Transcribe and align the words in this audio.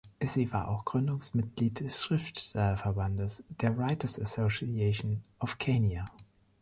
Sie 0.23 0.51
war 0.51 0.67
auch 0.69 0.83
Gründungsmitglied 0.83 1.81
des 1.81 2.03
Schriftstellerverbandes, 2.03 3.43
der 3.49 3.77
„Writers’ 3.77 4.19
Association 4.19 5.21
of 5.37 5.59
Kenya“. 5.59 6.05